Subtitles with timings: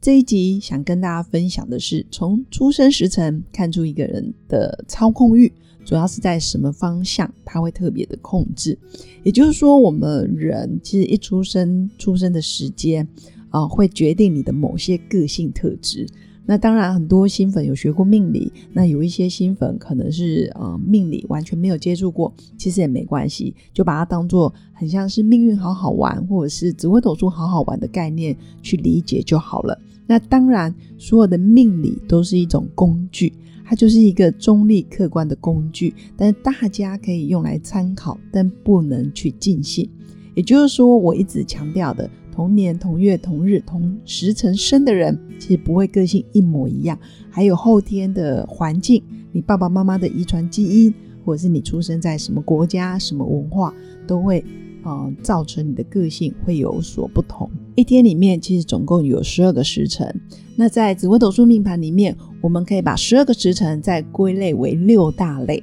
[0.00, 5.52] 这一集想跟大家分享的是，从出生时辰看出一个人的操控欲，
[5.84, 8.78] 主要是在什么方向，他会特别的控制。
[9.22, 13.06] 也就是说，我们人其实一出生出生的时间
[13.50, 16.06] 啊，会决定你的某些个性特质。
[16.46, 29.78] 那当然，很多新粉有学过命理，那有一些新粉可能是呃命理完全没有接触过，其实也没关系，就把它当做很像是命运好好玩，或者是紫微斗数好好玩的概念去理解就好了。
[30.10, 33.32] 那当然，所有的命理都是一种工具，
[33.64, 39.88] 它就是一个中立客观的工具，但是大家可以用来参考，但不能去尽信。
[40.34, 46.98] 也就是说，我一直强调的，同年同月同日同时辰生的人，其实不会个性一模一样，
[47.30, 49.00] 还有后天的环境，
[49.30, 50.92] 你爸爸妈妈的遗传基因，
[51.24, 53.72] 或者是你出生在什么国家、什么文化，
[54.08, 54.44] 都会。
[54.82, 57.50] 啊，造成你的个性会有所不同。
[57.74, 60.14] 一天里面其实总共有十二个时辰。
[60.56, 65.62] 那在紫微斗数命盘里面，我们可以把十二个时辰再归类为六大类。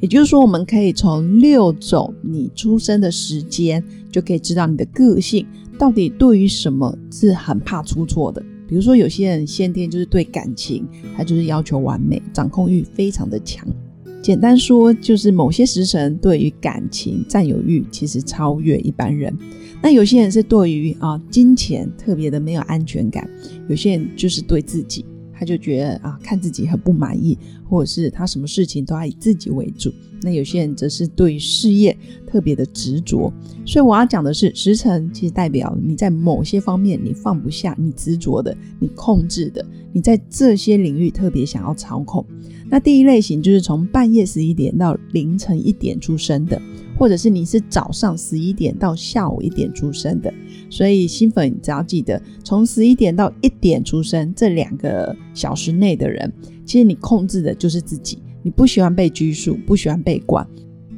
[0.00, 5.46] 也就是说，我们可以从六种你出生的时间，就可以知道你的个性
[5.78, 8.42] 到底对于什么是很怕出错的。
[8.68, 10.86] 比如说，有些人先天就是对感情，
[11.16, 13.66] 他就是要求完美，掌控欲非常的强。
[14.26, 19.32] 简单说，就是某些时辰对于感情占有欲其实超越一般人。
[19.80, 23.30] 那有些人是对于啊金钱特别的没有安全感，
[23.68, 25.04] 有些人就是对自己，
[25.38, 27.36] 他就觉得啊看自己很不满意，
[27.68, 29.92] 或者是他什么事情都要以自己为主。
[30.22, 33.32] 那有些人则是对事业特别的执着。
[33.66, 42.24] 所以我要讲的是，时辰其实代表你在某些方面你放不下，你执着的，你控制的，你在这些领域特别想要操控。
[42.68, 46.60] 那第一类型就是从半夜十一点到凌晨一点出生的，
[46.98, 50.32] 或者是你是早上十一点到下午一点出生的。
[50.68, 56.32] 所以新粉只要记得，从十一点到一点出生这两个小时内的人，
[56.64, 58.18] 其实你控制的就是自己。
[58.42, 60.46] 你不喜欢被拘束，不喜欢被管，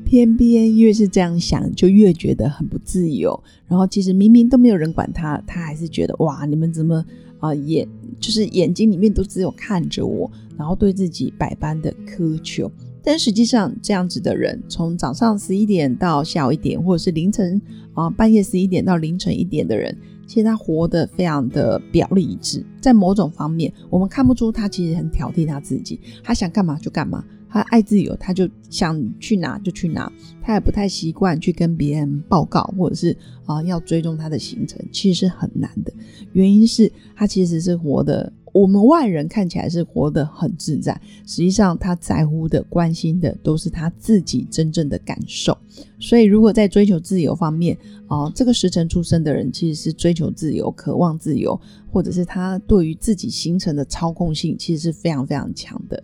[0.04, 3.42] 偏偏越是这样想，就越觉得很不自由。
[3.66, 7.04] 然后其实明明都没有人管他，他还是觉得哇，你们怎么？
[7.40, 7.86] 啊，眼
[8.18, 12.68] 就是眼睛里面都只有看着我，然后对自己百般的苛求。
[13.08, 17.58] 但实际上，这样子的人，从早上十一点到下午一点，或者是凌晨
[17.94, 19.96] 啊半夜十一点到凌晨一点的人，
[20.26, 22.62] 其实他活得非常的表里一致。
[22.82, 27.24] 在某种方面，我们看不出他其实很挑剔他自己，他想干嘛就干嘛。
[27.48, 33.16] 他爱自由，他就想去哪就去哪，他也不太习惯去跟别人报告，或者是
[33.46, 35.90] 啊要追踪他的行程，其实是很难的。
[36.34, 45.56] 原因是他其实是活的，我们外人看起来是活得很自在，实际上他在乎的、关心的都是他自己真正的感受。
[46.00, 51.58] 所以，如果在追求自由方面，啊，这个时辰出生的人其实是追求自由、渴望自由，
[51.92, 56.02] 或者是他对于自己行程的操控性其实是非常非常强的。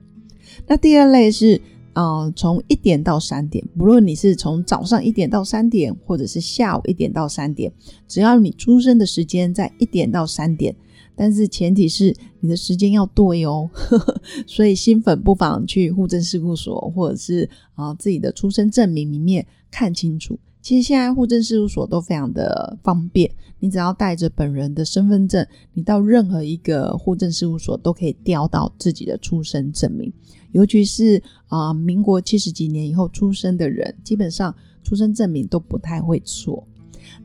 [0.66, 1.60] 那第二类是，
[1.94, 7.72] 呃，从一点到三点，不论你是从早上一点到三点，或者是下午一点到三点，
[8.06, 10.75] 只要你出生的时间在一点到三点，
[11.16, 13.69] 但是前提是你的时间要对哦。
[14.47, 20.38] 所以新粉不妨去户政事务所，或者是啊自己的出生证明里面看清楚。
[20.60, 30.10] 其实现在户政事务所都非常的方便，你只要带着本人的身份证，你到任何一个户政事务所都可以调到自己的出生证明。
[30.52, 36.66] 尤其是啊，民国七十几年以后出生的人，基本上出生证明都不太会错。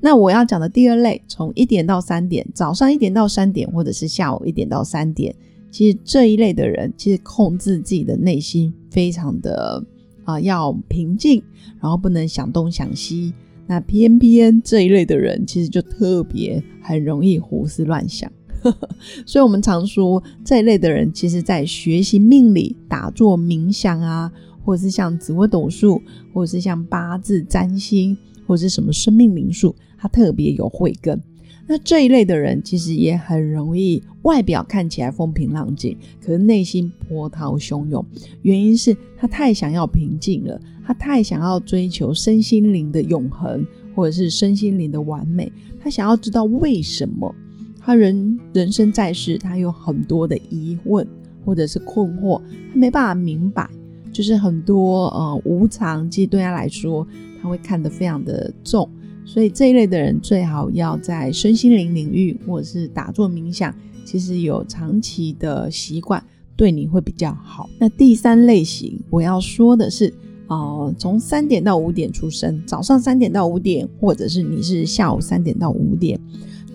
[0.02, 5.34] 那我要讲的第二类，从一点到三点，早上一点到三点，或者是下午一点到三点，
[5.72, 9.84] 其实这一类的人，其实控制自己的内心非常的
[10.24, 11.44] 啊，要平静，
[11.82, 13.34] 然后不能想东想西。
[13.68, 18.32] 那偏偏这一类的人，其实就特别很容易胡思乱想。
[19.26, 24.30] 所以，我们常说这一类的人，其实在学习命理、打坐冥想啊，
[24.66, 26.02] 或者是像紫微斗数，
[26.34, 28.18] 或者是像八字占星，
[28.50, 31.22] 或者是什么生命灵数，他特别有慧根。
[31.68, 38.04] 那这一类的人，其实也很容易外表看起来风平浪静，可是内心波涛汹涌。
[38.42, 43.64] 原因是他太想要平静了，他太想要追求身心灵的永恒，
[43.94, 45.52] 或者是身心灵的完美。
[45.80, 47.36] 他想要知道为什么。
[47.80, 51.08] 他人人生在世，他有很多的疑问
[51.46, 52.42] 或者是困惑，
[52.74, 53.70] 他没办法明白，
[54.12, 57.08] 就是很多呃无常，其实对他来说，
[57.42, 58.90] 他会看得非常的重。
[59.26, 63.74] 所以这一类的人最好要在身心灵领域或者是打坐冥想，
[64.04, 66.24] 其实有长期的习惯，
[66.56, 67.70] 对你会比较好。
[67.78, 70.12] 那第三类型我要说的是，
[70.48, 76.20] 呃，从三点到五点出生，早上三点到五点，或者是你是下午三点到五点，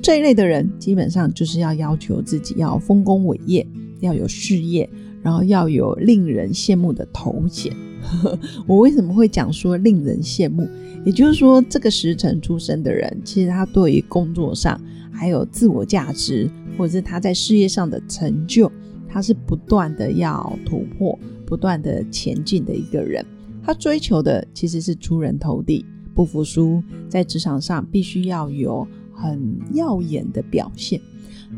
[0.00, 3.66] 这一类的人，基本上就是要要求自己要丰功伟业，
[3.98, 4.88] 要有事业，
[5.24, 7.74] 然后要有令人羡慕的头衔。
[8.68, 10.68] 我为什么会讲说令人羡慕？
[11.06, 14.78] 也就是说，这个时辰出生的人，其实他对于工作上，
[15.10, 18.70] 还有自我价值，或者是他在事业上的成就，
[19.08, 23.24] 他是不断的要突破、不断的前进的一个人。
[23.62, 31.00] 他追求的其实是出人头地、不服输，在职场上必须要有很耀眼的表现。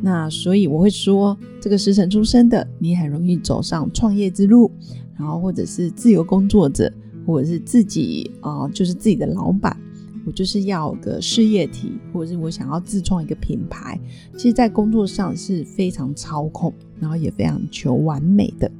[0.02, 4.70] 那所以我会说，这个时辰出生的，你很容易走上创业之路，
[5.18, 6.92] 然后或者是自由工作者。
[7.26, 9.76] 或者是自己啊，就是自己的老板，
[10.24, 14.00] 我就是要个事业体，或者是我想要自创一个品牌。
[14.36, 18.70] 其实，在工作上是非常操控，然后也非常求完美的，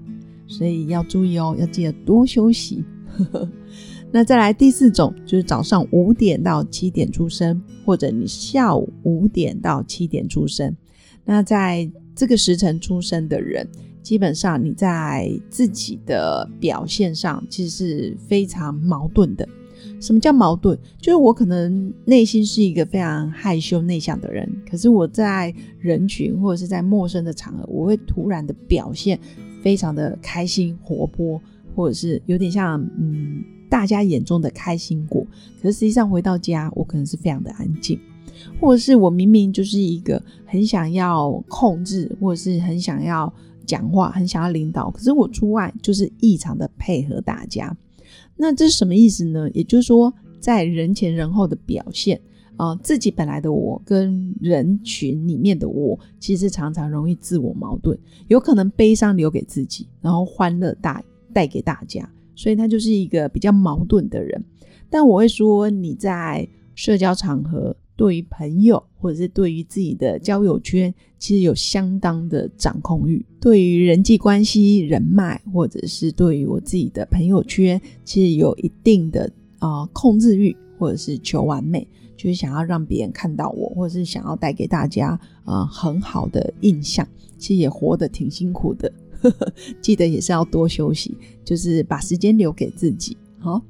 [0.47, 2.85] 所以要注意哦，要记得多休息。
[4.13, 10.73] 那再来第四种，就是早上五点到七点出生，或者你下午五点到七点出生。
[11.27, 13.69] 那在这个时辰出生的人。
[14.03, 19.49] 基本上你在自己的表现上其实是非常矛盾的。
[20.01, 20.79] 什么叫矛盾？
[21.01, 29.19] 就是我可能内心是一个非常害羞内向的人，可是我在人群或者是在陌生的场合，我会突然的表现
[29.61, 31.43] 非常的开心活泼，
[31.75, 35.27] 或者是有点像嗯大家眼中的开心果。
[35.61, 37.99] 可是实际上回到家，我可能是非常的安静，
[38.61, 43.33] 或者是我明明就是一个很想要控制，或者是很想要。
[43.67, 47.77] 讲话很想要领导，可是我出外就是异常的配合大家。
[48.37, 49.51] 那这是什么意思呢？
[49.51, 52.21] 也就是说，在人前人后的表现
[52.57, 57.99] 啊，自己本来的我跟人群里面的我，其实常常容易自我矛盾，
[58.29, 64.45] 有可能悲伤留给自己，然后欢乐带带给大家，所以他就是一个比较矛盾的人。
[64.89, 67.77] 但我会说，你在社交场合。
[67.97, 73.25] 对于朋友，或者是对于自己的交友圈，其实有相当的掌控欲。
[73.41, 87.07] 对于人际关系、人脉，或者是对于我自己的朋友圈，其实有一定的啊控制欲，或者是求完美，就是想要让别人看到我，或者是想要带给大家啊很好的印象。
[87.39, 88.93] 其实也活得挺辛苦的，
[89.81, 93.17] 记得也是要多休息，就是把时间留给自己。
[93.47, 93.63] 好，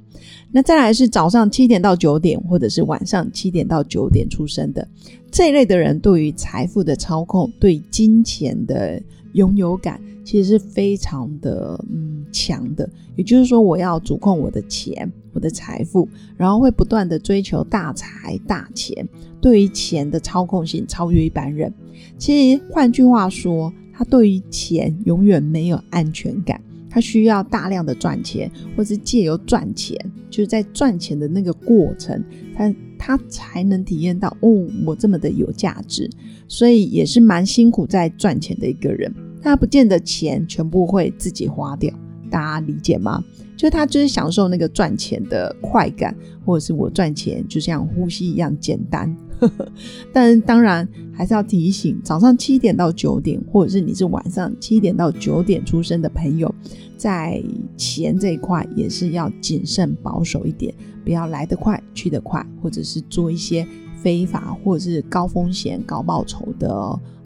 [0.52, 4.88] 那再来是早上七点到九点，或者是晚上七点到九点出生的
[5.30, 8.98] 这一类的人，对于财富的操控，对金钱的
[9.34, 12.88] 拥有感，其实是非常的嗯强的。
[13.16, 16.08] 也就是说，我要主控我的钱，我的财富，
[16.38, 19.06] 然后会不断的追求大财大钱，
[19.42, 21.70] 对于钱的操控性超越一般人。
[22.16, 26.58] 其实换句话说，他对于钱永远没有安全感。
[26.96, 29.94] 他需要大量的赚钱，或是借由赚钱，
[30.30, 36.08] 就是在赚钱的那个过程，他他才能体验到哦，我这么的有价值，
[36.48, 39.14] 所以也是蛮辛苦在赚钱的一个人。
[39.42, 41.92] 他不见得钱全部会自己花掉，
[42.30, 43.22] 大家理解吗？
[43.58, 49.14] 就他就是享受那个赚钱的快感，或者是我赚钱就像呼吸一样简单。
[50.12, 56.52] 但当然还是要提醒，早上七点到九点，或者是你是晚上七点到九点出生的朋友，
[56.96, 57.42] 在
[57.76, 60.74] 钱这一块也是要谨慎保守一点，
[61.04, 63.66] 不要来得快去得快，或者是做一些
[64.02, 66.70] 非法或者是高风险高报酬的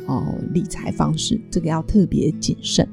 [0.06, 2.88] 哦理财方式，这个要特别谨慎。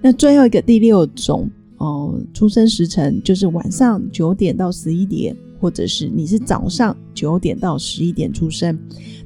[0.00, 5.36] 那最后一个第六种哦出生时辰就是晚上九点到十一点。
[5.60, 8.78] 或者是你是早上九点到十一点出生，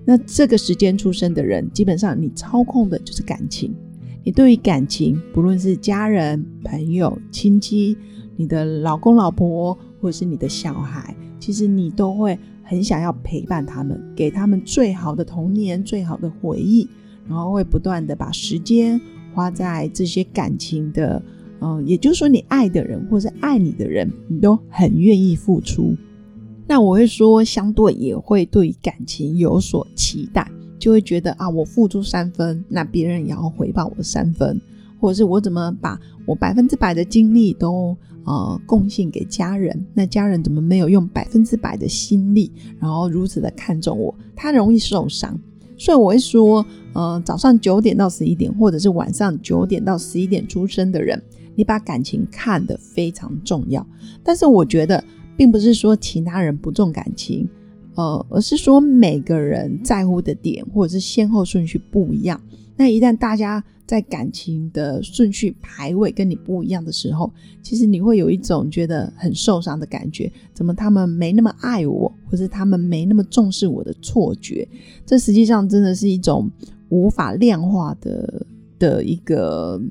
[0.04, 3.74] 那这个时间出生的人，基本上你操控的就是感情。
[4.24, 7.96] 你对于感情，不论是家人、朋友、亲戚，
[8.36, 16.88] 你的老公、老婆，或者是你的小孩，其实你都会很想要陪伴他们，给他们最好的童年、最好的回忆，
[17.28, 19.00] 然后会不断的把时间
[19.34, 21.20] 花在这些感情的，
[21.60, 25.96] 嗯，也就是说，你爱的人或者是爱你的人，你都很愿意付出。
[26.72, 34.58] 那我会说，相对也会对感情有所期待，就会觉得啊，我付出三分，那别人也要回报我三分，
[34.98, 42.50] 或者是我怎么把我百分之百的精力都呃贡献给家人，那家人怎么没有用百分之百的心力，
[42.80, 45.38] 然后如此的看重我，他容易受伤。
[45.76, 46.64] 所以我会说，
[46.94, 51.22] 呃，早上九点到十一点，或者是晚上九点到十一点出生的人，
[51.54, 53.86] 你把感情看得非常重要。
[54.24, 55.04] 但是我觉得，
[55.42, 57.48] 并不是说其他人不重感情，
[57.96, 62.40] 呃，而是说每个人在乎的点或者是先后顺序不一样。
[62.76, 67.28] 那一旦大家在感情的顺序排位跟你不一样的时候，
[67.60, 70.30] 其实你会有一种觉得很受伤的感觉。
[70.54, 74.68] 怎么他们没那么爱我，或是他们没那么重视我的错觉？
[75.04, 76.48] 这实际上真的是一种
[76.90, 78.46] 无法量化的
[78.78, 79.82] 的一个，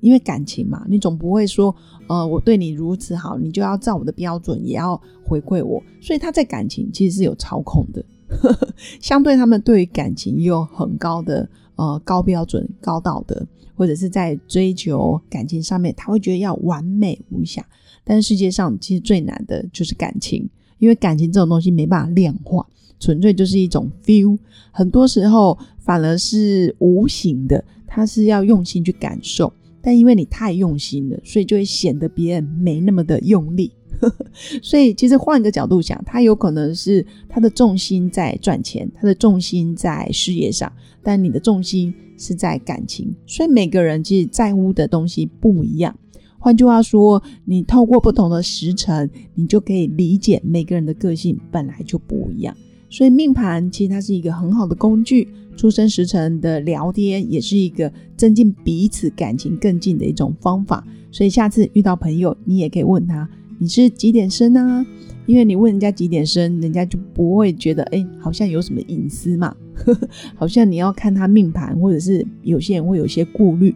[0.00, 1.74] 因为感情嘛，你总不会说，
[2.08, 5.82] 呃，我对你如此好，你就要照我的标准也要回馈我。
[6.00, 8.04] 所以他在感情其实是有操控的，
[9.00, 11.48] 相对他们对于感情也有很高的。
[11.76, 13.42] 呃，高标准、高道德，
[13.74, 17.66] 或者是在追求感情上面，他会觉得要完美无瑕。
[18.04, 20.46] 但是世界上其实最难的就是感情，
[20.78, 22.66] 因为感情这种东西没办法量化，
[22.98, 24.36] 纯粹就是一种 feel。
[24.70, 29.50] 很多时候反而是无形的，他是要用心去感受，
[29.82, 33.72] 但因为你太用心了，所以就会显得别人没那么的用力。
[34.62, 40.72] 所以，其实换一个角度想，他有可能是他的重心在赚钱，他的重心在事业上，
[41.02, 43.14] 但你的重心是在感情。
[43.26, 45.94] 所以每个人其实在乎的东西不一样。
[46.38, 52.56] 换句话说，你透过不同的时辰，你就可以理解每个人的个性本来就不一样。
[52.90, 60.84] 所以命盘其实它是一个很好的工具，出生时辰的聊天也是一个增进彼此感情更近的一种方法。
[61.12, 63.28] 所以下次遇到朋友，你也可以问他。
[63.58, 64.84] 你是几点生啊？
[65.26, 69.54] 因为你问人家几点生，人家就不会觉得哎，好像有什么隐私嘛，
[70.34, 73.74] 好像你要看他命盘，或者是有些人会有些顾虑。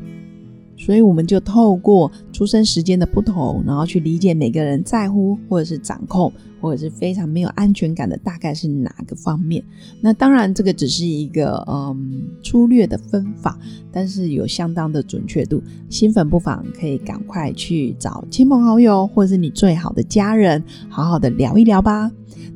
[0.77, 9.63] 所以我们就透过出生时间的不同，然后去理解每个人在乎或者是掌控，或者是非常没有安全感的大概是哪个方面。
[10.01, 13.59] 那当然，这个只是一个嗯粗略的分法，
[13.93, 15.63] 但是有相当的准确度。
[15.89, 22.11] 新粉不妨可以赶快去找亲朋好友，或者是你最好的家人，好好的聊一聊吧。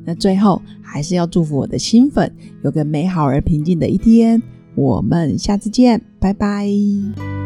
[0.05, 2.31] 那最后还是要祝福我的新粉
[2.63, 4.41] 有个美好而平静的一天。
[4.75, 6.69] 我们下次见，拜拜。